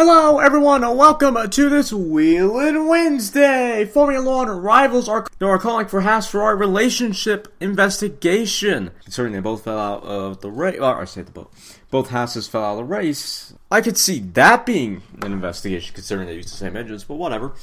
[0.00, 3.84] Hello, everyone, and welcome to this Wheelin' Wednesday.
[3.84, 8.92] Formula One rivals are, are calling for Haas Ferrari relationship investigation.
[9.02, 11.52] Considering they both fell out of the race, or I say the boat,
[11.90, 13.52] both Haas's fell out of the race.
[13.72, 17.54] I could see that being an investigation, considering they use the same engines, but whatever.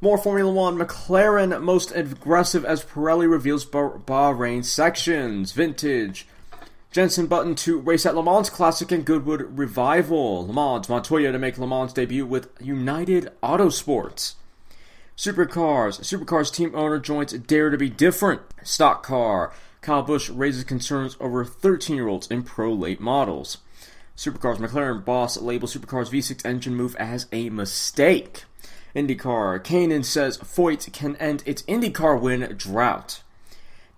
[0.00, 0.78] More Formula One.
[0.78, 5.50] McLaren most aggressive as Pirelli reveals Bahrain sections.
[5.50, 6.28] Vintage.
[6.92, 10.48] Jenson Button to race at Le Mans Classic and Goodwood Revival.
[10.48, 14.34] Le Mans, Montoya to make Le Mans debut with United Autosports.
[15.16, 18.40] Supercars, Supercars team owner joins Dare to be Different.
[18.64, 23.58] Stock car, Kyle Busch raises concerns over 13 year olds in pro late models.
[24.16, 28.46] Supercars McLaren boss labels Supercars V6 engine move as a mistake.
[28.96, 33.22] IndyCar, Kanaan says Foyt can end its IndyCar win drought.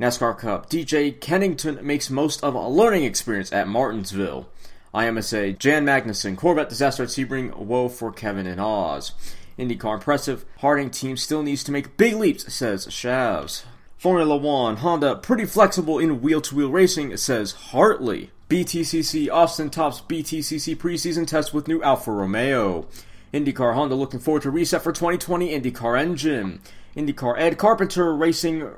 [0.01, 0.69] NASCAR Cup.
[0.71, 4.49] DJ Kennington makes most of a learning experience at Martinsville.
[4.95, 5.59] IMSA.
[5.59, 6.37] Jan Magnussen.
[6.37, 7.57] Corvette disaster at Sebring.
[7.57, 9.13] Woe for Kevin and Oz.
[9.59, 10.45] IndyCar impressive.
[10.59, 13.65] Harding team still needs to make big leaps, says Chaves.
[13.97, 14.77] Formula One.
[14.77, 18.31] Honda pretty flexible in wheel to wheel racing, says Hartley.
[18.49, 19.31] BTCC.
[19.31, 22.87] Austin tops BTCC preseason test with new Alfa Romeo.
[23.33, 26.61] IndyCar Honda looking forward to reset for 2020 IndyCar engine.
[26.97, 28.69] IndyCar Ed Carpenter Racing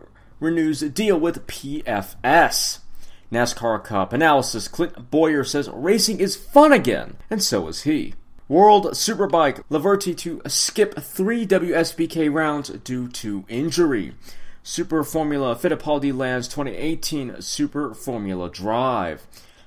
[0.45, 2.79] renews deal with PFS.
[3.33, 8.15] NASCAR Cup analysis Clint Bowyer says racing is fun again, and so is he.
[8.47, 14.13] World Superbike Laverty to skip three WSBK rounds due to injury.
[14.63, 19.27] Super Formula Fittipaldi lands 2018 Super Formula Drive.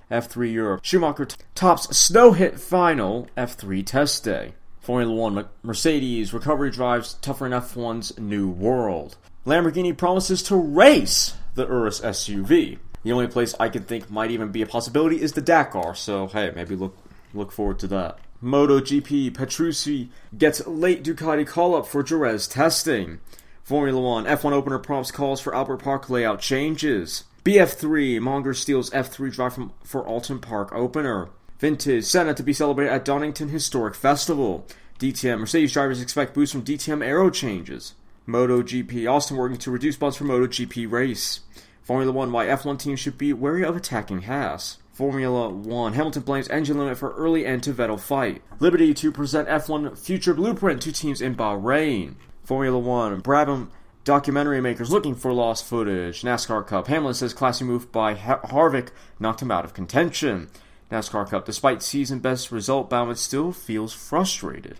[0.10, 4.54] F3 Europe Schumacher tops snow hit final F3 test day.
[4.80, 9.18] Formula One Mercedes recovery drives tougher than F1's new world.
[9.48, 12.80] Lamborghini promises to race the Urus SUV.
[13.04, 16.28] The only place I can think might even be a possibility is the Dakar, so
[16.28, 16.98] hey, maybe look
[17.34, 18.20] look forward to that.
[18.44, 23.22] MotoGP Petrucci gets late Ducati call up for Jerez testing.
[23.64, 27.24] Formula One F1 opener prompts calls for Albert Park layout changes.
[27.46, 31.30] BF3 Monger steals F3 drive from, for Oulton Park opener.
[31.58, 34.68] Vintage Senna to be celebrated at Donington Historic Festival.
[35.00, 37.94] DTM Mercedes drivers expect boost from DTM aero changes.
[38.28, 39.10] MotoGP.
[39.10, 41.42] Austin working to reduce bonds for MotoGP race.
[41.82, 42.32] Formula One.
[42.32, 44.80] Why F1 teams should be wary of attacking Haas.
[44.92, 45.94] Formula One.
[45.94, 48.42] Hamilton blames engine limit for early end to Vettel fight.
[48.60, 52.16] Liberty to present F1 future blueprint to teams in Bahrain.
[52.44, 53.22] Formula One.
[53.22, 53.70] Brabham
[54.04, 56.22] documentary makers looking for lost footage.
[56.24, 56.88] NASCAR Cup.
[56.88, 58.90] Hamlin says classy move by ha- Harvick
[59.20, 60.50] knocked him out of contention.
[60.92, 61.46] NASCAR Cup.
[61.46, 64.80] Despite season best result, Bowman still feels frustrated.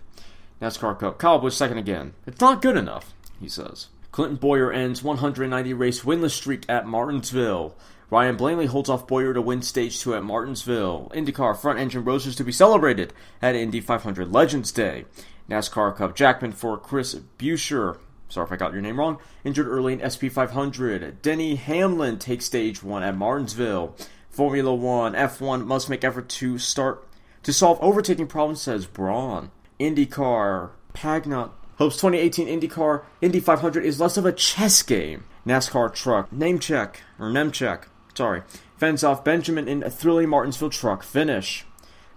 [0.60, 1.18] NASCAR Cup.
[1.18, 2.12] Kyle Busch second again.
[2.26, 3.88] It's not good enough he says.
[4.10, 7.76] Clinton Bowyer ends 190 race winless streak at Martinsville.
[8.10, 11.12] Ryan Blaney holds off Bowyer to win stage 2 at Martinsville.
[11.14, 13.12] IndyCar front engine roses to be celebrated
[13.42, 15.04] at Indy 500 Legends Day.
[15.48, 17.98] NASCAR Cup Jackman for Chris Buescher.
[18.28, 19.18] Sorry if I got your name wrong.
[19.44, 21.20] Injured early in SP 500.
[21.20, 23.94] Denny Hamlin takes stage 1 at Martinsville.
[24.30, 27.06] Formula 1 F1 must make effort to start
[27.42, 29.50] to solve overtaking problems, says Brawn.
[29.78, 35.24] IndyCar Pagenaud hopes 2018 IndyCar Indy 500 is less of a chess game.
[35.46, 37.84] NASCAR truck, name check, or Nemechek,
[38.14, 38.42] sorry,
[38.76, 41.64] fends off Benjamin in a thrilling Martinsville truck finish.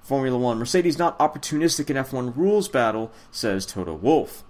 [0.02, 4.44] Formula One, Mercedes not opportunistic in F1 rules battle, says Toto Wolff.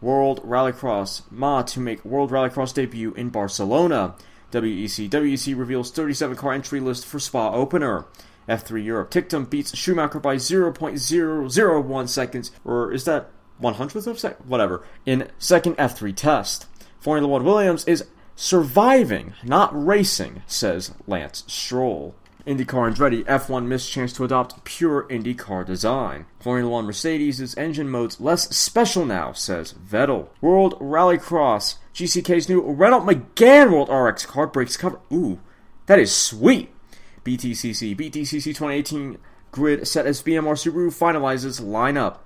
[0.00, 4.14] World Rallycross, Ma to make World Rallycross debut in Barcelona.
[4.52, 8.04] WEC, WEC reveals 37 car entry list for Spa opener.
[8.48, 14.84] F3 Europe, Ticktum beats Schumacher by 0.001 seconds, or is that 100th of second, whatever,
[15.04, 16.66] in second F3 test.
[16.98, 22.14] Formula One Williams is surviving, not racing, says Lance Stroll.
[22.46, 26.26] IndyCar Andretti F1 missed chance to adopt pure IndyCar design.
[26.38, 30.28] Formula One Mercedes' engine mode's less special now, says Vettel.
[30.40, 35.00] World Rallycross GCK's new Renault Megane World RX car breaks cover.
[35.12, 35.40] Ooh,
[35.86, 36.72] that is sweet.
[37.24, 39.18] BTCC BTCC 2018
[39.50, 42.18] grid set as BMR Subaru finalizes lineup.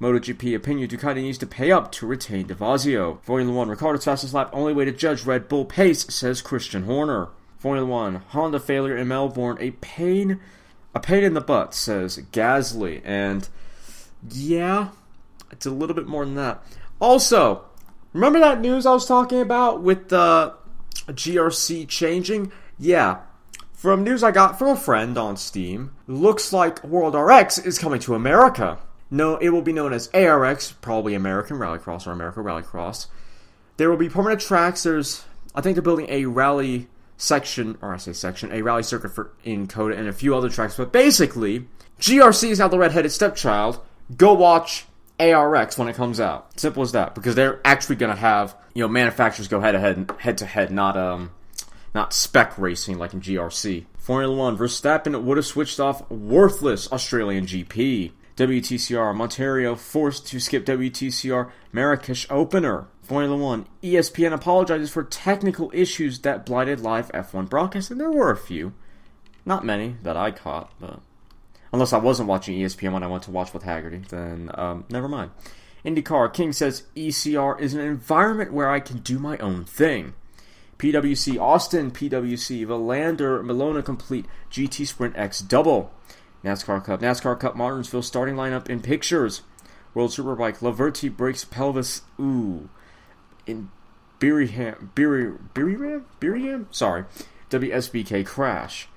[0.00, 3.20] MotoGP opinion Ducati needs to pay up to retain DeVazio.
[3.22, 7.28] Formula 1 Ricciardo's fastest lap only way to judge Red Bull pace, says Christian Horner.
[7.58, 10.38] Formula 1 Honda failure in Melbourne, a pain
[10.94, 13.02] a pain in the butt, says Gasly.
[13.04, 13.48] And
[14.30, 14.90] yeah,
[15.50, 16.62] it's a little bit more than that.
[17.00, 17.64] Also,
[18.12, 20.54] remember that news I was talking about with the
[21.06, 22.52] GRC changing?
[22.78, 23.18] Yeah.
[23.72, 28.00] From news I got from a friend on Steam, looks like World RX is coming
[28.00, 28.78] to America.
[29.10, 33.06] No, it will be known as ARX, probably American Rallycross or America Rallycross.
[33.76, 34.82] There will be permanent tracks.
[34.82, 35.24] There's,
[35.54, 39.32] I think they're building a rally section, or I say section, a rally circuit for
[39.44, 40.76] in COTA and a few other tracks.
[40.76, 41.66] But basically,
[42.00, 43.80] GRC is now the redheaded stepchild.
[44.16, 44.86] go watch
[45.20, 46.58] ARX when it comes out.
[46.58, 47.14] Simple as that.
[47.14, 50.46] Because they're actually going to have you know manufacturers go head to head, head to
[50.46, 51.32] head, not um,
[51.94, 53.86] not spec racing like in GRC.
[53.96, 58.12] Formula One, Verstappen would have switched off worthless Australian GP.
[58.38, 62.86] WTCR, Ontario forced to skip WTCR Marrakesh opener.
[63.02, 68.30] Formula One, ESPN apologizes for technical issues that blighted live F1 broadcast, and there were
[68.30, 68.74] a few.
[69.44, 71.00] Not many that I caught, but
[71.72, 75.08] unless I wasn't watching ESPN when I went to watch with Haggerty, then um, never
[75.08, 75.32] mind.
[75.84, 80.14] IndyCar King says ECR is an environment where I can do my own thing.
[80.78, 85.92] PWC Austin, PWC Valander Milona complete GT Sprint X double.
[86.44, 89.42] NASCAR Cup, NASCAR Cup Martinsville starting lineup in pictures.
[89.94, 92.02] World Superbike Laverty breaks pelvis.
[92.20, 92.68] Ooh,
[93.46, 93.70] in
[94.18, 96.68] Birmingham, Birmingham, Birmingham.
[96.70, 97.04] Sorry,
[97.50, 98.88] WSBK crash.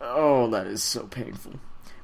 [0.00, 1.54] Oh, that is so painful.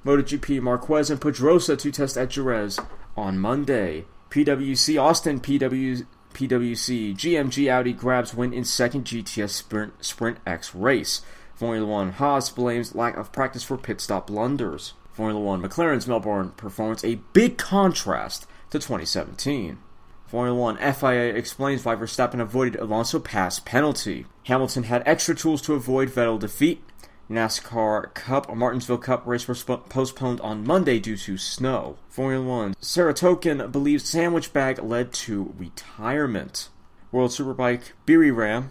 [0.05, 2.79] MotoGP Marquez and Pedrosa to test at Jerez
[3.17, 4.05] on Monday.
[4.31, 11.23] PWC Austin PW, PWC GMG Audi grabs win in second GTS Sprint Sprint X race.
[11.55, 14.95] Formula One Haas blames lack of practice for pit stop blunders.
[15.13, 19.79] Formula One McLaren's Melbourne performance a big contrast to 2017.
[20.27, 24.27] Formula One FIA explains why Verstappen avoided Alonso pass penalty.
[24.47, 26.83] Hamilton had extra tools to avoid Vettel defeat.
[27.31, 31.97] NASCAR Cup Martinsville Cup race was postponed on Monday due to snow.
[32.09, 36.69] Formula One Sirotkin believes sandwich bag led to retirement.
[37.13, 38.71] World Superbike Buriram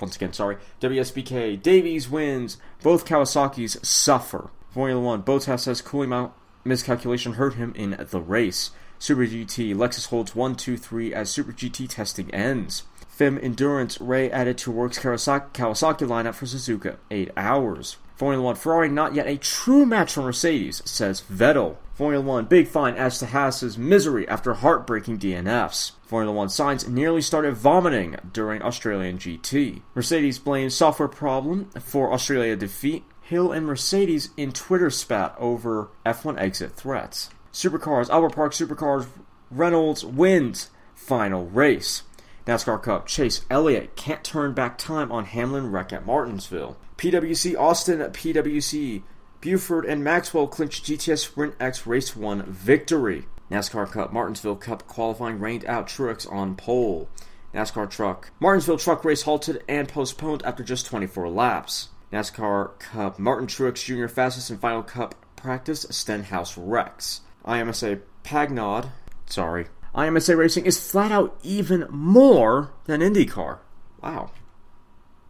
[0.00, 0.56] once again, sorry.
[0.80, 2.58] WSBK Davies wins.
[2.82, 4.50] Both Kawasaki's suffer.
[4.70, 6.30] Formula One Bottas says cooling
[6.64, 8.70] miscalculation hurt him in the race.
[8.98, 12.84] Super GT Lexus holds 1 2 3 as Super GT testing ends.
[13.20, 16.96] FIM Endurance Rea added to Works Kawasaki, Kawasaki lineup for Suzuka.
[17.10, 17.96] 8 hours.
[18.20, 21.78] Formula 1 Ferrari not yet a true match for Mercedes, says Vettel.
[21.94, 25.92] Formula 1 big fine adds to Haas's misery after heartbreaking DNFs.
[26.02, 29.80] Formula 1 Sainz nearly started vomiting during Australian GT.
[29.94, 33.04] Mercedes blames software problem for Australia defeat.
[33.22, 37.30] Hill and Mercedes in Twitter spat over F1 exit threats.
[37.54, 39.06] Supercars, Albert Park Supercars,
[39.50, 42.02] Reynolds wins final race.
[42.46, 46.76] NASCAR Cup, Chase Elliott can't turn back time on Hamlin wreck at Martinsville.
[47.00, 49.02] PWC Austin, PWC
[49.40, 53.24] Buford and Maxwell clinched GTS Sprint X Race 1 victory.
[53.50, 57.08] NASCAR Cup Martinsville Cup qualifying rained out Truex on pole.
[57.54, 61.88] NASCAR Truck Martinsville Truck race halted and postponed after just 24 laps.
[62.12, 64.06] NASCAR Cup Martin Truex Jr.
[64.06, 67.22] fastest and final Cup practice Stenhouse Rex.
[67.46, 68.90] IMSA Pagenaud,
[69.24, 73.60] sorry, IMSA Racing is flat out even more than IndyCar.
[74.02, 74.32] Wow.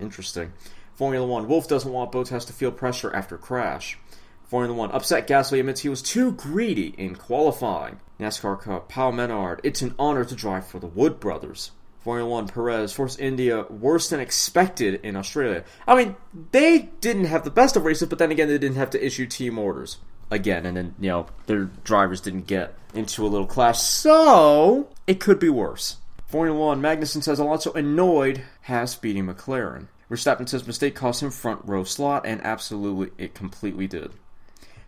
[0.01, 0.53] Interesting.
[1.01, 3.99] Formula One Wolff doesn't want Bottas to feel pressure after crash.
[4.45, 8.01] Formula One upset Gasly admits he was too greedy in qualifying.
[8.21, 11.71] NASCAR Cup Paul Menard, it's an honor to drive for the Wood brothers.
[12.01, 15.65] Formula One Perez Force India worse than expected in Australia.
[15.89, 16.17] I mean,
[16.53, 19.25] they didn't have the best of races, but then again, they didn't have to issue
[19.25, 19.97] team orders
[20.31, 25.19] again, and then you know their drivers didn't get into a little clash, so it
[25.19, 25.97] could be worse.
[26.27, 29.87] Formula One, Magnussen says Alonso annoyed has beating McLaren.
[30.11, 34.13] Verstappen says mistake cost him front row slot, and absolutely it completely did.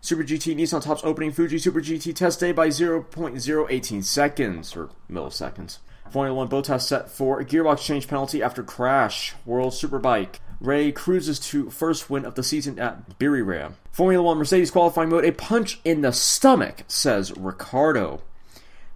[0.00, 5.78] Super GT Nissan tops opening Fuji Super GT test day by 0.018 seconds or milliseconds.
[6.10, 9.34] Formula One Bottas set for a gearbox change penalty after crash.
[9.46, 10.40] World Superbike.
[10.60, 13.74] Rea cruises to first win of the season at Buriram.
[13.92, 18.22] Formula One Mercedes qualifying mode, a punch in the stomach, says Ricciardo.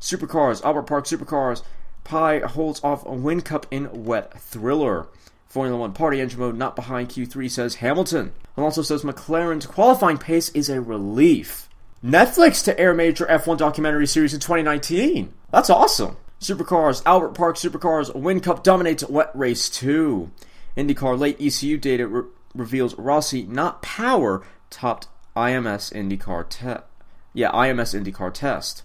[0.01, 1.63] Supercars, Albert Park Supercars,
[2.05, 5.07] Pye holds off a Whincup in wet thriller.
[5.47, 8.33] Formula One party engine mode not behind Q3 says Hamilton.
[8.57, 11.69] Alonso says McLaren's qualifying pace is a relief.
[12.05, 15.33] Netflix to air major F1 documentary series in 2019.
[15.51, 16.17] That's awesome.
[16.41, 20.31] Supercars, Albert Park Supercars, Whincup dominates wet race 2.
[20.77, 26.85] IndyCar late ECU data re- reveals Rossi, not Power, topped IMS IndyCar test.
[27.33, 28.83] Yeah, IMS IndyCar test.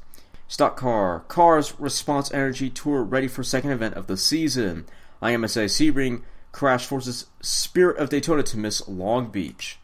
[0.48, 4.86] Stock car, Cars Response Energy Tour ready for second event of the season.
[5.22, 9.80] IMSA Sebring crash forces Spirit of Daytona to miss Long Beach.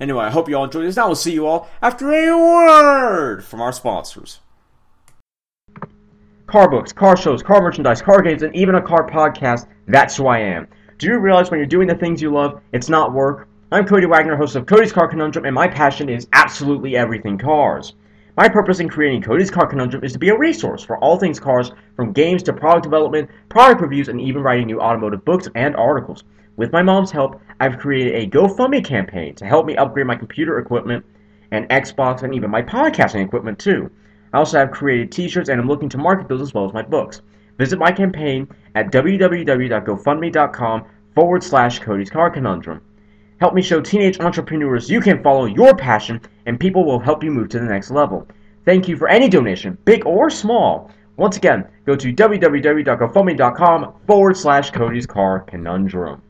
[0.00, 0.96] Anyway, I hope you all enjoyed this.
[0.96, 4.40] Now we'll see you all after a word from our sponsors.
[6.46, 9.66] Car books, car shows, car merchandise, car games, and even a car podcast.
[9.86, 10.66] That's who I am.
[10.98, 13.48] Do you realize when you're doing the things you love, it's not work?
[13.70, 17.94] I'm Cody Wagner, host of Cody's Car Conundrum, and my passion is absolutely everything cars.
[18.34, 21.38] My purpose in creating Cody's Car Conundrum is to be a resource for all things
[21.38, 25.76] cars, from games to product development, product reviews, and even writing new automotive books and
[25.76, 26.24] articles.
[26.56, 30.58] With my mom's help, I've created a GoFundMe campaign to help me upgrade my computer
[30.58, 31.04] equipment
[31.50, 33.90] and Xbox and even my podcasting equipment too.
[34.32, 36.82] I also have created t-shirts and I'm looking to market those as well as my
[36.82, 37.20] books.
[37.58, 40.84] Visit my campaign at www.gofundme.com
[41.14, 42.80] forward slash Cody's Car Conundrum.
[43.42, 47.30] Help me show teenage entrepreneurs you can follow your passion and people will help you
[47.32, 48.24] move to the next level.
[48.64, 50.92] Thank you for any donation, big or small.
[51.16, 56.22] Once again, go to www.gofundme.com forward slash Cody's Car Conundrum.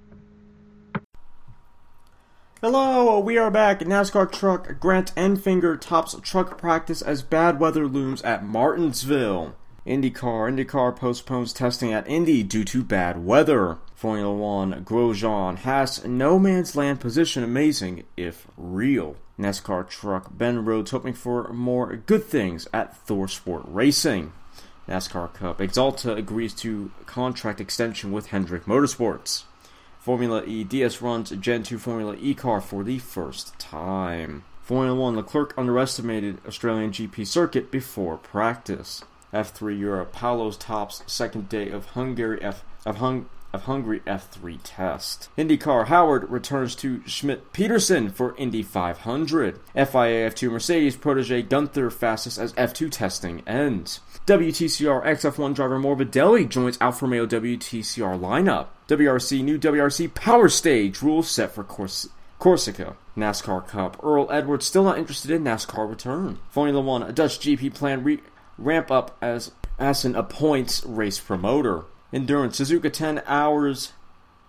[2.63, 3.81] Hello, we are back.
[3.81, 9.55] NASCAR truck Grant Enfinger tops truck practice as bad weather looms at Martinsville.
[9.87, 13.77] IndyCar, IndyCar postpones testing at Indy due to bad weather.
[14.03, 19.15] Formula oh One, Grosjean has no man's land position amazing if real.
[19.39, 24.33] NASCAR truck Ben Rhodes hoping for more good things at Thor Sport Racing.
[24.89, 29.45] NASCAR Cup, Axalta agrees to contract extension with Hendrick Motorsports.
[30.01, 34.43] Formula E DS runs Gen 2 Formula E car for the first time.
[34.63, 39.05] Formula 1 Leclerc underestimated Australian GP circuit before practice.
[39.33, 45.29] F3 Europe Paulo's tops second day of Hungary F of Hung of Hungary F3 test.
[45.37, 49.61] IndyCar Howard returns to Schmidt Peterson for Indy 500.
[49.75, 54.01] FIA F2 Mercedes protege Gunther fastest as F2 testing ends.
[54.27, 58.69] WTCR XF1 driver Morbidelli joins Alfa Romeo WTCR lineup.
[58.89, 62.97] WRC new WRC Power Stage rules set for Cors- Corsica.
[63.17, 64.01] NASCAR Cup.
[64.01, 66.39] Carl Edwards still not interested in NASCAR return.
[66.51, 67.03] Formula One.
[67.03, 68.21] A Dutch GP plan re-
[68.57, 71.85] ramp up as Assen appoints race promoter.
[72.13, 73.93] Endurance Suzuka 10 hours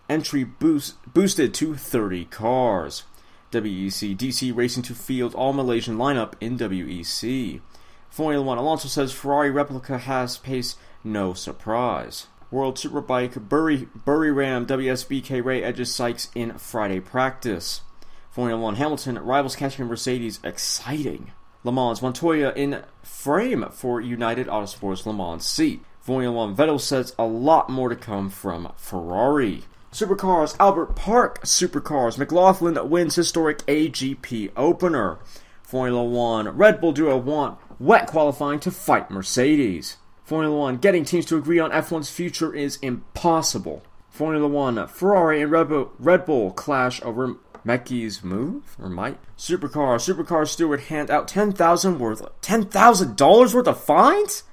[0.10, 3.04] entry boost boosted to 30 cars.
[3.52, 7.62] WEC DC Racing to field all Malaysian lineup in WEC.
[8.10, 12.28] Formula 1 Alonso says Ferrari replica has pace, no surprise.
[12.52, 17.82] World Superbike Bury, Buriram WSBK Rea edges Sykes in Friday practice.
[18.30, 21.32] Formula 1 Hamilton rivals catching Mercedes exciting.
[21.64, 25.82] Le Mans Montoya in frame for United Autosports Le Mans seat.
[26.04, 29.64] Formula 1 Vettel says a lot more to come from Ferrari.
[29.94, 35.20] Supercars Albert Park Supercars McLaughlin wins historic AGP opener.
[35.62, 39.96] Formula 1 Red Bull duo want wet qualifying to fight Mercedes.
[40.26, 43.82] Formula 1 getting teams to agree on F1's future is impossible.
[44.10, 49.20] Formula 1 Ferrari and Red Bull, Red Bull clash over Mecky's move or might.
[49.38, 54.44] Supercar Supercar steward hand out 10,000 worth $10,000 worth of fines?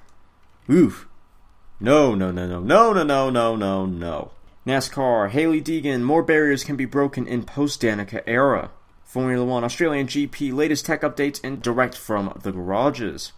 [0.69, 1.09] Oof.
[1.83, 4.31] No, no, no, no, no, no, no, no, no, no.
[4.67, 8.69] NASCAR, Hailie Deegan, more barriers can be broken in post Danica era.
[9.03, 13.31] Formula One, Australian GP, latest tech updates and direct from the garages.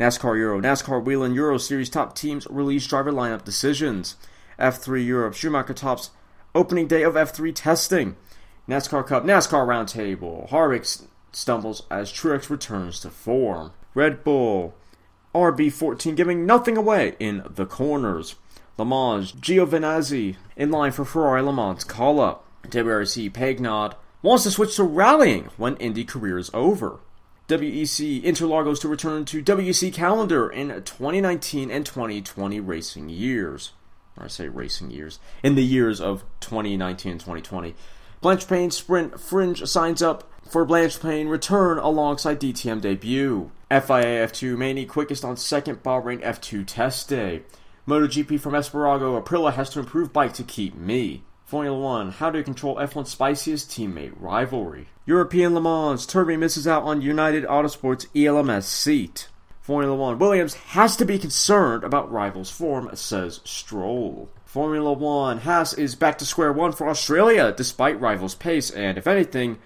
[0.00, 4.16] NASCAR Euro, NASCAR Whelen Euro Series top teams release driver lineup decisions.
[4.58, 6.08] F3 Europe, Schumacher tops
[6.54, 8.16] opening day of F3 testing.
[8.66, 13.72] NASCAR Cup, NASCAR Roundtable, Harvick stumbles as Truex returns to form.
[13.94, 14.74] Red Bull,
[15.34, 18.36] RB14 giving nothing away in the corners.
[18.76, 22.46] Le Mans, Giovinazzi in line for Ferrari Le Mans call up.
[22.64, 27.00] WRC Pagenaud wants to switch to rallying when Indy career is over.
[27.48, 33.72] WEC Interlagos to return to WEC calendar in 2019 and 2020 racing years.
[34.16, 35.18] Or I say racing years.
[35.42, 37.74] In the years of 2019 and 2020.
[38.22, 43.50] Blancpain Sprint Frijns signs up for Blancpain return alongside DTM debut.
[43.70, 47.42] FIA F2 Maney quickest on second Bahrain F2 test day.
[47.86, 51.22] MotoGP from Espargaro Aprilia has to improve bike to keep me.
[51.44, 54.88] Formula One, how to control F1's spiciest teammate rivalry.
[55.06, 59.28] European Le Mans, Turvey misses out on United Autosports ELMS seat.
[59.60, 64.30] Formula One, Williams has to be concerned about rivals' form, says Stroll.
[64.44, 69.06] Formula One, Haas is back to square one for Australia despite rivals' pace, and if
[69.06, 69.58] anything,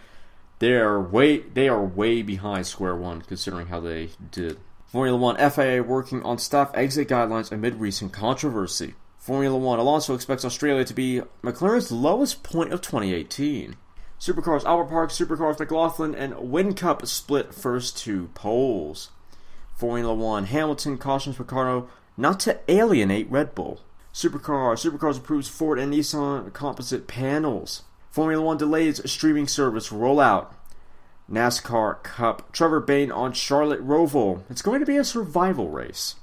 [0.64, 4.58] they are way they are way behind square one considering how they did.
[4.86, 8.94] Formula One, FIA working on staff exit guidelines amid recent controversy.
[9.18, 13.76] Formula One, Alonso expects Australia to be McLaren's lowest point of 2018.
[14.18, 19.10] Supercars Albert Park, Supercars McLaughlin, and Whincup split first two poles.
[19.74, 23.82] Formula One, Hamilton cautions Ricciardo not to alienate Red Bull.
[24.14, 27.82] Supercar, Supercars approves Ford and Nissan composite panels.
[28.14, 30.54] Formula One delays streaming service rollout.
[31.28, 34.44] NASCAR Cup, Trevor Bayne on Charlotte Roval.
[34.48, 36.14] It's going to be a survival race.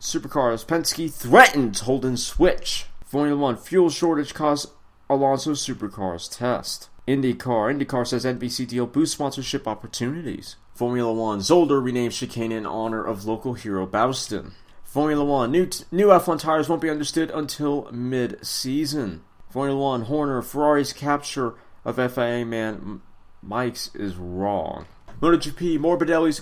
[0.00, 2.86] Supercars, Penske threatens Holden switch.
[3.04, 4.68] Formula One fuel shortage cause
[5.10, 6.88] Alonso Supercars test.
[7.06, 10.56] IndyCar, IndyCar says NBC deal boosts sponsorship opportunities.
[10.72, 14.52] Formula One, Zolder renames chicane in honor of local hero Boutsen.
[14.82, 19.24] Formula One, new, t- new F1 tires won't be understood until mid-season.
[19.52, 21.54] Formula One, Horner, Ferrari's capture
[21.84, 23.02] of FIA man
[23.42, 24.86] Mike's is wrong.
[25.20, 26.40] MotoGP, Morbidelli's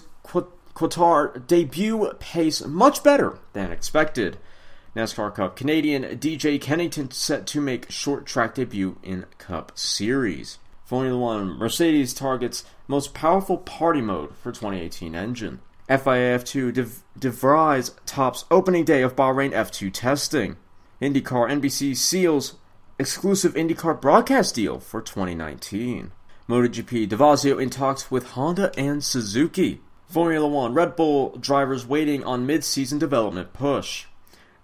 [0.75, 4.39] Qatar debut pace much better than expected.
[4.95, 10.59] NASCAR Cup Canadian DJ Kennington set to make short track debut in Cup Series.
[10.85, 15.61] Formula One Mercedes targets most powerful party mode for 2018 engine.
[15.89, 16.87] FIA F2 De,
[17.19, 20.57] De Vries tops opening day of Bahrain F2 testing.
[21.03, 22.55] IndyCar NBC seals
[23.01, 26.13] exclusive IndyCar broadcast deal for 2019.
[26.47, 29.81] MotoGP DeVazio in talks with Honda and Suzuki.
[30.07, 34.05] Formula One Red Bull drivers waiting on mid-season development push.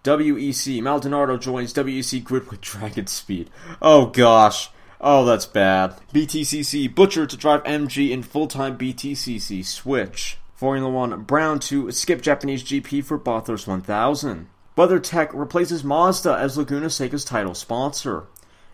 [0.05, 3.49] WEC Maldonado joins WEC grid with Dragon Speed.
[3.81, 4.69] Oh gosh.
[5.01, 5.97] Oh, that's bad.
[6.13, 10.37] BTCC Butcher to drive MG in full-time BTCC switch.
[10.55, 14.49] Formula One Brown to skip Japanese GP for Bathurst 1000.
[14.77, 18.25] WeatherTech replaces Mazda as Laguna Seca's title sponsor.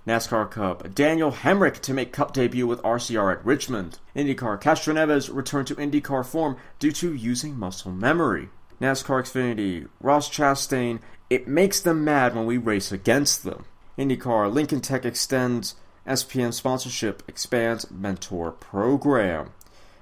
[0.04, 0.92] NASCAR Cup.
[0.92, 4.00] Daniel Hemric to make Cup debut with RCR at Richmond.
[4.16, 4.60] IndyCar.
[4.60, 8.48] Castroneves returned to IndyCar form due to using muscle memory.
[8.80, 9.88] NASCAR Xfinity.
[10.00, 10.98] Ross Chastain.
[11.30, 13.64] It makes them mad when we race against them.
[13.96, 14.52] IndyCar.
[14.52, 19.52] Lincoln Tech extends SPM sponsorship, expands mentor program.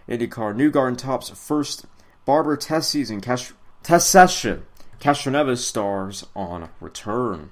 [0.08, 0.56] IndyCar.
[0.56, 1.84] Newgarden tops first
[2.24, 4.64] Barber test season test session.
[5.00, 7.50] Castroneves stars on return.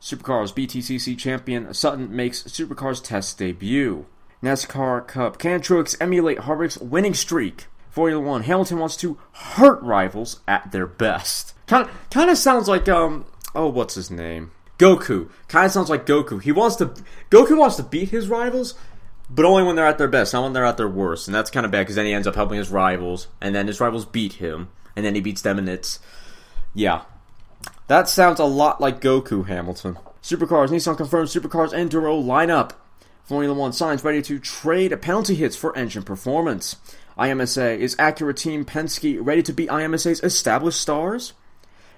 [0.00, 4.06] Supercars BTCC champion Sutton makes Supercars test debut.
[4.42, 5.38] NASCAR Cup.
[5.38, 7.66] Can Truex emulate Harvick's winning streak?
[7.90, 8.42] Formula One.
[8.42, 11.54] Hamilton wants to hurt rivals at their best.
[11.66, 13.24] Kind of, kind of sounds like um.
[13.54, 14.50] Oh, what's his name?
[14.78, 15.30] Goku.
[15.48, 16.42] Kind of sounds like Goku.
[16.42, 16.86] He wants to.
[17.30, 18.74] Goku wants to beat his rivals,
[19.30, 21.26] but only when they're at their best, not when they're at their worst.
[21.26, 23.66] And that's kind of bad because then he ends up helping his rivals, and then
[23.66, 26.00] his rivals beat him, and then he beats them, and it's
[26.74, 27.02] yeah,
[27.86, 29.98] that sounds a lot like Goku Hamilton.
[30.22, 32.72] Supercars, Nissan confirms Supercars Enduro lineup.
[33.24, 36.76] Formula One Sainz ready to trade penalty hits for engine performance.
[37.16, 41.32] IMSA is Acura Team Penske ready to beat IMSA's established stars?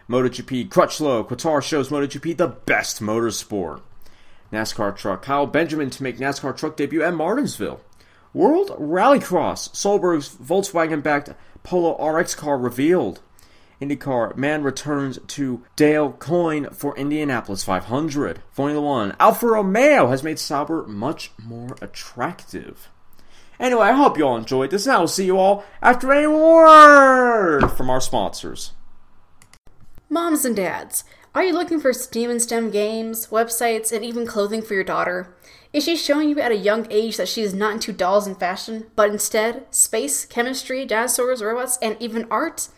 [0.09, 3.81] MotoGP Crutchlow Qatar shows MotoGP the best motorsport.
[4.53, 7.81] NASCAR truck Kyle Benjamin to make NASCAR truck debut at Martinsville.
[8.33, 11.31] World Rallycross Solberg's Volkswagen backed
[11.65, 13.21] Polo RX car revealed.
[13.81, 18.41] IndyCar, Mann returns to Dale Coyne for Indianapolis 500.
[18.51, 22.89] Formula One, Alfa Romeo has made Sauber much more attractive.
[23.61, 26.27] Anyway, I hope you all enjoyed this, and I will see you all after a
[26.27, 28.73] word from our sponsors.
[30.09, 34.63] Moms and dads, are you looking for STEAM and STEM games, websites, and even clothing
[34.63, 35.35] for your daughter?
[35.73, 38.39] Is she showing you at a young age that she is not into dolls and
[38.39, 42.69] fashion, but instead space, chemistry, dinosaurs, robots, and even art?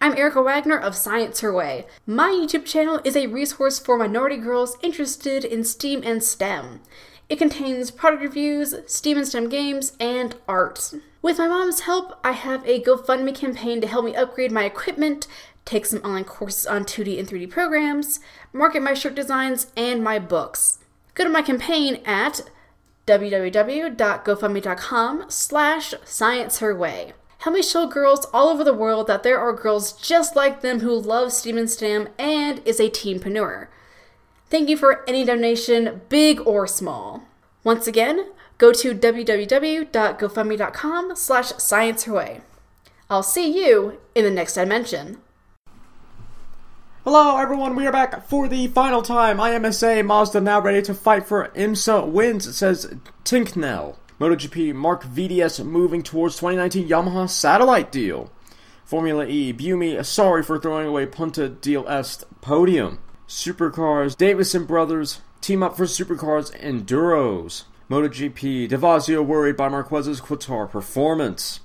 [0.00, 1.86] I'm Erica Wagner of Science Her Way.
[2.06, 6.80] My YouTube channel is a resource for minority girls interested in STEAM and STEM.
[7.28, 10.94] It contains product reviews, STEAM and STEM games, and art.
[11.22, 15.26] With my mom's help, I have a GoFundMe campaign to help me upgrade my equipment,
[15.64, 18.20] take some online courses on 2D and 3D programs,
[18.52, 20.78] market my shirt designs, and my books.
[21.14, 22.42] Go to my campaign at
[23.06, 27.12] www.gofundme.com slash scienceherway.
[27.46, 30.80] Help me show girls all over the world that there are girls just like them
[30.80, 33.68] who love STEAM and and is a teenpreneur.
[34.50, 37.22] Thank you for any donation, big or small.
[37.62, 42.40] Once again, go to www.gofundme.com slash scienceherway.
[43.08, 45.18] I'll see you in the next dimension.
[47.04, 47.76] Hello, everyone.
[47.76, 49.36] We are back for the final time.
[49.36, 53.94] IMSA Mazda now ready to fight for IMSA wins, says Tincknell.
[54.18, 58.32] MotoGP Marc VDS moving towards 2019 Yamaha satellite deal.
[58.82, 62.98] Formula E Buemi sorry for throwing away Punta del Este podium.
[63.28, 67.64] Supercars Davison brothers team up for Supercars Enduros.
[67.90, 71.60] MotoGP DeVazio worried by Marquez's Qatar performance.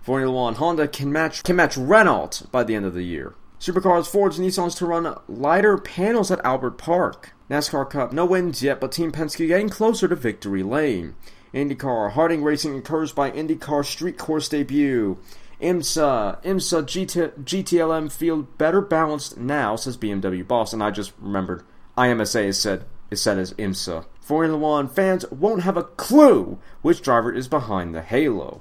[0.00, 3.34] Formula One Honda can match can match Renault by the end of the year.
[3.58, 7.32] Supercars, Fords, Nissans to run lighter panels at Albert Park.
[7.50, 11.16] NASCAR Cup, no wins yet, but Team Penske getting closer to victory lane.
[11.56, 15.16] IndyCar, Harding Racing encouraged by IndyCar Street Course debut.
[15.58, 21.62] IMSA, IMSA GT, GTLM field better balanced now, says BMW boss, and I just remembered
[21.96, 24.04] IMSA is said is said as IMSA.
[24.20, 28.60] Formula One fans won't have a clue which driver is behind the halo.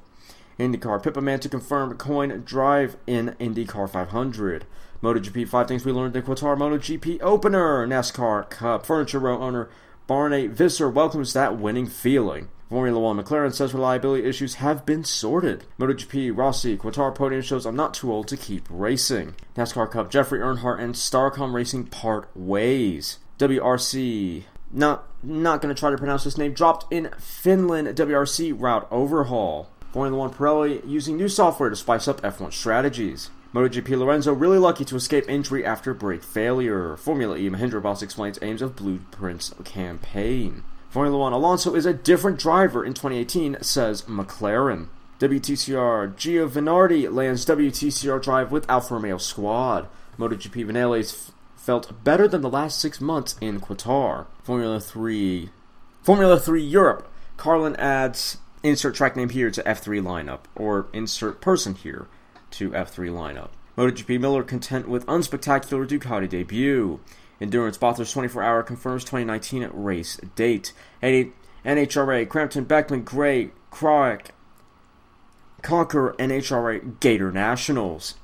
[0.57, 4.65] IndyCar, Pippa Mann to confirm Coyne drive in IndyCar 500.
[5.03, 7.85] MotoGP, five things we learned in Qatar MotoGP opener.
[7.85, 9.69] NASCAR Cup, Furniture Row owner
[10.07, 12.47] Barney Visser welcomes that winning feeling.
[12.69, 15.65] Formula One McLaren says reliability issues have been sorted.
[15.79, 19.35] MotoGP Rossi Qatar podium shows I'm not too old to keep racing.
[19.55, 23.19] NASCAR Cup Jeffrey Earnhardt and Starcom Racing part ways.
[23.37, 29.69] WRC not not gonna try to pronounce this name dropped in Finland WRC route overhaul.
[29.93, 33.29] Formula One Pirelli using new software to spice up F1 strategies.
[33.53, 36.97] MotoGP Lorenzo really lucky to escape injury after brake failure.
[36.97, 40.63] Formula E Mahindra Boss explains aims of Blueprints campaign.
[40.95, 44.87] Formula One Alonso is a different driver in 2018, says McLaren.
[45.19, 49.89] WTCR Giovanardi lands WTCR drive with Alfa Romeo squad.
[50.17, 54.27] MotoGP Vinales felt better than the last six months in Qatar.
[54.41, 55.49] Formula 3
[56.01, 57.11] Formula 3 Europe.
[57.35, 62.07] Carlin adds insert track name here to F3 lineup, or insert person here
[62.51, 63.49] to F3 lineup.
[63.77, 67.01] MotoGP Miller content with unspectacular Ducati debut.
[67.41, 70.73] Endurance Bathurst 24 hour confirms 2019 race date.
[71.65, 74.27] NHRA, Crampton, Beckman, Gray, Kroick,
[75.61, 78.15] conquer NHRA Gator Nationals.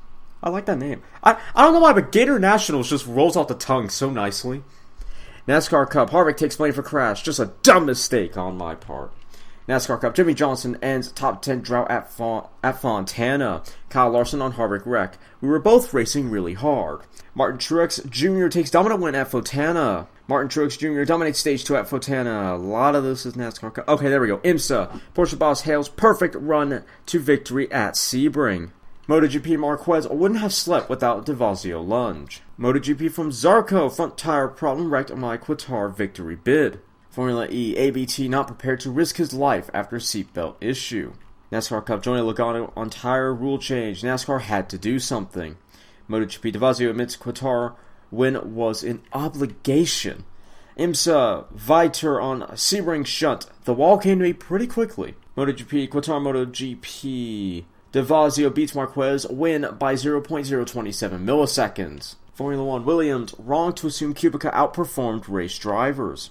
[0.44, 1.02] I like that name.
[1.24, 4.64] I, I don't know why, but Gator Nationals just rolls off the tongue so nicely.
[5.48, 6.12] NASCAR Cup.
[6.12, 7.24] Harvick takes blame for crash.
[7.24, 9.12] Just a dumb mistake on my part.
[9.68, 10.16] NASCAR Cup.
[10.16, 12.12] Jimmie Johnson ends top 10 drought at,
[12.64, 13.64] at Fontana.
[13.90, 15.18] Kyle Larson on Harvick wreck.
[15.40, 17.02] We were both racing really hard.
[17.36, 18.48] Martin Truex Jr.
[18.48, 20.08] takes dominant win at Fontana.
[20.28, 21.04] Martin Truex Jr.
[21.04, 22.56] dominates stage 2 at Fontana.
[22.56, 23.88] A lot of this is NASCAR Cup.
[23.88, 24.40] Okay, there we go.
[24.40, 25.00] IMSA.
[25.14, 28.72] Porsche boss hails perfect run to victory at Sebring.
[29.08, 32.42] MotoGP Marquez wouldn't have slept without Devazio lunge.
[32.60, 36.80] MotoGP from Zarco front tire problem wrecked my Qatar victory bid.
[37.12, 41.12] Formula E ABT not prepared to risk his life after seatbelt issue.
[41.52, 44.02] NASCAR Cup Johnny Logano on tire rule change.
[44.02, 45.58] NASCAR had to do something.
[46.10, 47.76] MotoGP Devazio admits Qatar
[48.12, 50.24] win was an obligation.
[50.78, 53.46] IMSA Viter on Sebring shunt.
[53.66, 55.16] The wall came to me pretty quickly.
[55.36, 62.16] MotoGP Qatar MotoGP Devazio beats Marquez, win by 0.027 milliseconds.
[62.34, 66.30] Formula One Williams, wrong to assume Kubica outperformed race drivers.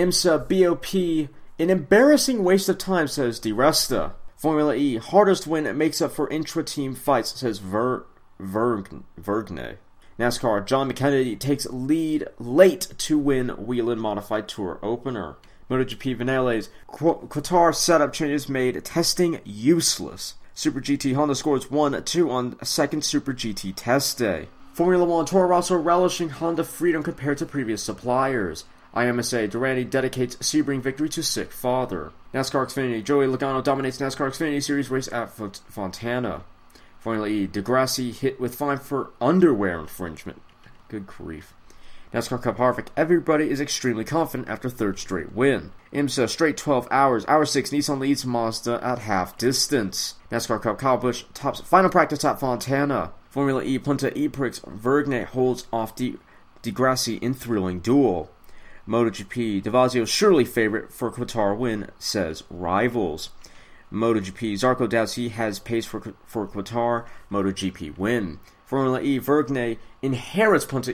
[0.00, 4.12] IMSA BOP, an embarrassing waste of time, says Di Resta.
[4.34, 8.06] Formula E, hardest win makes up for intra team fights, says Ver,
[8.38, 8.82] Ver,
[9.18, 9.76] Vergne.
[10.18, 15.36] NASCAR, John McKennedy takes lead late to win Whelen Modified Tour opener.
[15.70, 20.34] MotoGP Vinales, Qatar setup changes made testing useless.
[20.54, 24.48] Super GT Honda scores 1 2 on second Super GT test day.
[24.72, 28.64] Formula One Toro Rosso relishing Honda freedom compared to previous suppliers.
[28.94, 32.12] IMSA Durante dedicates Sebring victory to sick father.
[32.34, 36.42] NASCAR Xfinity Joey Logano dominates NASCAR Xfinity Series race at Fontana.
[36.98, 40.42] Formula E di Grassi hit with fine for underwear infringement.
[40.88, 41.54] Good grief.
[42.12, 45.70] NASCAR Cup Harvick, everybody is extremely confident after third straight win.
[45.92, 47.24] IMSA straight 12 hours.
[47.28, 50.16] Hour 6, Nissan leads Mazda at half distance.
[50.32, 53.12] NASCAR Cup Kyle Busch tops final practice at Fontana.
[53.28, 56.18] Formula E Punta E-Prix Vergne holds off Di,
[56.62, 58.28] di Grassi in thrilling duel.
[58.88, 63.30] MotoGP Devazio surely favorite for Qatar win, says rivals.
[63.92, 67.06] MotoGP Zarco he has pace for, for Qatar.
[67.30, 68.38] MotoGP win.
[68.64, 70.92] Formula E Vergne inherits Punta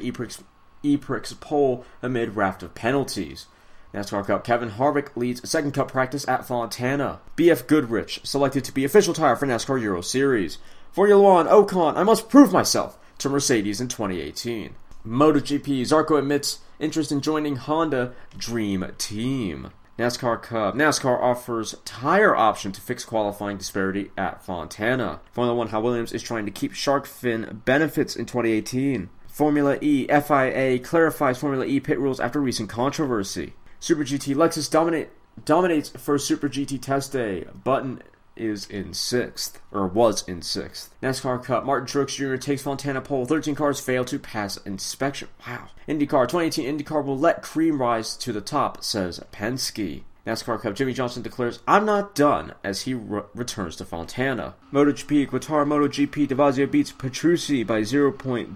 [0.82, 3.46] E-Prix pole amid raft of penalties.
[3.94, 7.20] NASCAR Cup Kevin Harvick leads second cup practice at Fontana.
[7.36, 10.58] BF Goodrich selected to be official tire for NASCAR Euro Series.
[10.92, 14.74] Formula One Ocon, I must prove myself to Mercedes in 2018.
[15.06, 19.70] MotoGP Zarco admits interest in joining Honda Dream Team.
[19.96, 20.74] NASCAR Cup.
[20.74, 25.20] NASCAR offers tire option to fix qualifying disparity at Fontana.
[25.30, 29.08] Formula One Hal Williams is trying to keep shark fin benefits in 2018.
[29.28, 33.54] Formula E FIA clarifies Formula E pit rules after recent controversy.
[33.78, 35.10] Super GT Lexus dominate,
[35.44, 37.44] dominates first Super GT test day.
[37.62, 38.02] Button
[38.36, 40.94] is in sixth, or was in sixth.
[41.02, 42.36] NASCAR Cup, Martin Truex Jr.
[42.36, 43.26] takes Fontana pole.
[43.26, 45.28] 13 cars fail to pass inspection.
[45.46, 45.68] Wow.
[45.88, 50.02] IndyCar, 2018 IndyCar will let cream rise to the top, says Penske.
[50.26, 54.54] NASCAR Cup, Jimmie Johnson declares, I'm not done, as he re- returns to Fontana.
[54.72, 58.52] MotoGP, Qatar MotoGP, Devazio beats Petrucci by 0.006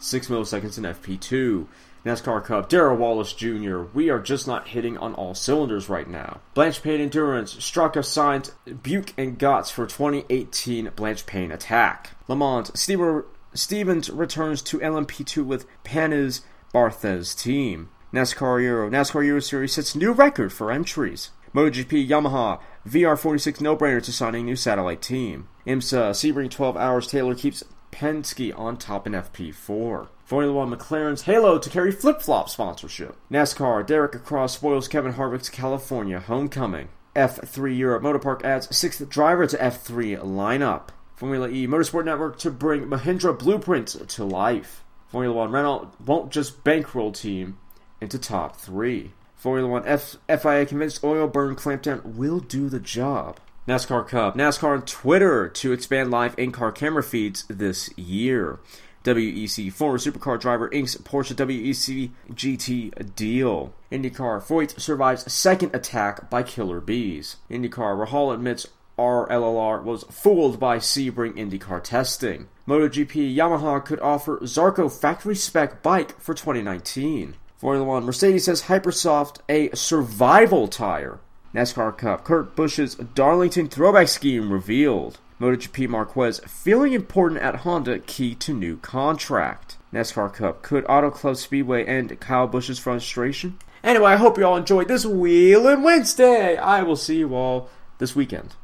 [0.00, 1.66] milliseconds in FP2.
[2.04, 3.82] NASCAR Cup, Darrell Wallace Jr.
[3.92, 6.40] We are just not hitting on all cylinders right now.
[6.54, 12.16] Blancpain Endurance, Strakka signs Buhk and Götz for 2018 Blancpain Attack.
[12.28, 16.40] Stever, Stevens returns to LMP2 with Panis
[16.72, 17.90] Barthez team.
[18.12, 21.30] NASCAR Euro, NASCAR Euro Series sets new record for entries.
[21.54, 25.48] MotoGP Yamaha, VR46 no-brainer to signing new satellite team.
[25.66, 30.08] IMSA, Sebring 12 hours, Taylor keeps Penske on top in FP4.
[30.24, 33.16] Formula One McLaren's Halo to carry flip flop sponsorship.
[33.30, 36.88] NASCAR Derek Across spoils Kevin Harvick's California homecoming.
[37.16, 40.88] F3 Europe Motorpark adds sixth driver to F3 lineup.
[41.16, 44.84] Formula E Motorsport Network to bring Mahindra blueprints to life.
[45.08, 47.58] Formula One Renault won't just bankroll team
[48.00, 49.10] into top three.
[49.34, 53.40] Formula One F- FIA convinced oil burn clampdown will do the job.
[53.70, 54.34] NASCAR Cup.
[54.34, 58.58] NASCAR on Twitter to expand live in-car camera feeds this year.
[59.04, 63.72] WEC former supercar driver inks Porsche WEC GT deal.
[63.92, 67.36] IndyCar Foyt survives second attack by killer bees.
[67.48, 68.66] IndyCar Rahal admits
[68.98, 72.48] RLLR was fooled by Sebring IndyCar testing.
[72.66, 77.36] MotoGP Yamaha could offer Zarco factory spec bike for 2019.
[77.56, 81.20] Formula One Mercedes says Hypersoft a survival tire.
[81.52, 85.18] NASCAR Cup Kurt Busch's Darlington throwback scheme revealed.
[85.40, 89.76] MotoGP Marquez feeling important at Honda key to new contract.
[89.92, 93.58] NASCAR Cup could Auto Club Speedway end Kyle Busch's frustration?
[93.82, 96.56] Anyway, I hope you all enjoyed this Wheelin' Wednesday.
[96.56, 98.54] I will see you all this weekend.